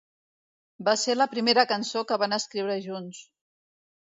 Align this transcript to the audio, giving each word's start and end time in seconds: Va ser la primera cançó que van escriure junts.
Va 0.87 0.95
ser 1.01 1.15
la 1.17 1.27
primera 1.33 1.67
cançó 1.73 2.03
que 2.13 2.19
van 2.25 2.35
escriure 2.39 2.79
junts. 2.89 3.23